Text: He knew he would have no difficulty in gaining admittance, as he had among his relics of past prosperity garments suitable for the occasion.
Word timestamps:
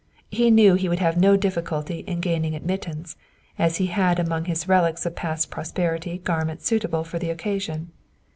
He 0.31 0.49
knew 0.49 0.73
he 0.73 0.89
would 0.89 0.97
have 0.97 1.15
no 1.15 1.37
difficulty 1.37 1.99
in 2.07 2.21
gaining 2.21 2.55
admittance, 2.55 3.15
as 3.59 3.77
he 3.77 3.85
had 3.85 4.17
among 4.17 4.45
his 4.45 4.67
relics 4.67 5.05
of 5.05 5.15
past 5.15 5.51
prosperity 5.51 6.17
garments 6.17 6.65
suitable 6.65 7.03
for 7.03 7.19
the 7.19 7.29
occasion. 7.29 7.91